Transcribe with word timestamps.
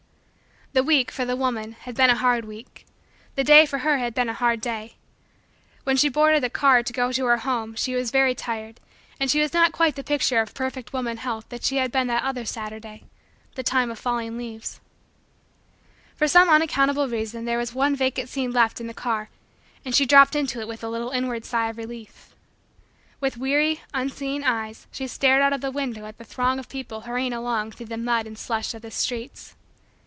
The 0.73 0.83
week, 0.83 1.11
for 1.11 1.25
the 1.25 1.35
woman, 1.35 1.73
had 1.73 1.95
been 1.95 2.09
a 2.09 2.15
hard 2.15 2.45
week. 2.45 2.85
The 3.35 3.43
day, 3.43 3.65
for 3.65 3.79
her, 3.79 3.97
had 3.97 4.13
been 4.13 4.29
a 4.29 4.33
hard 4.33 4.61
day. 4.61 4.95
When 5.83 5.97
she 5.97 6.07
boarded 6.07 6.41
the 6.41 6.49
car 6.49 6.81
to 6.81 6.93
go 6.93 7.11
to 7.11 7.25
her 7.25 7.39
home 7.39 7.75
she 7.75 7.93
was 7.93 8.09
very 8.09 8.33
tired 8.33 8.79
and 9.19 9.29
she 9.29 9.41
was 9.41 9.51
not 9.53 9.73
quite 9.73 9.97
the 9.97 10.01
picture 10.03 10.39
of 10.39 10.53
perfect 10.53 10.93
woman 10.93 11.17
health 11.17 11.45
that 11.49 11.63
she 11.63 11.75
had 11.75 11.91
been 11.91 12.07
that 12.07 12.23
other 12.23 12.45
Saturday 12.45 13.03
the 13.55 13.63
time 13.63 13.91
of 13.91 13.99
falling 13.99 14.37
leaves. 14.37 14.79
For 16.15 16.29
some 16.29 16.47
unaccountable 16.47 17.09
reason 17.09 17.43
there 17.43 17.57
was 17.57 17.73
one 17.73 17.93
vacant 17.93 18.29
seat 18.29 18.47
left 18.47 18.79
in 18.79 18.87
the 18.87 18.93
car 18.93 19.29
and 19.83 19.93
she 19.93 20.05
dropped 20.05 20.37
into 20.37 20.61
it 20.61 20.69
with 20.69 20.85
a 20.85 20.89
little 20.89 21.09
inward 21.09 21.43
sigh 21.43 21.67
of 21.71 21.75
relief. 21.77 22.33
With 23.19 23.35
weary, 23.35 23.81
unseeing, 23.93 24.45
eyes 24.45 24.87
she 24.89 25.05
stared 25.07 25.41
out 25.41 25.51
of 25.51 25.59
the 25.59 25.69
window 25.69 26.05
at 26.05 26.17
the 26.17 26.23
throng 26.23 26.59
of 26.59 26.69
people 26.69 27.01
hurrying 27.01 27.33
along 27.33 27.73
through 27.73 27.87
the 27.87 27.97
mud 27.97 28.25
and 28.25 28.37
slush 28.39 28.73
of 28.73 28.81
the 28.81 28.89
streets. 28.91 29.55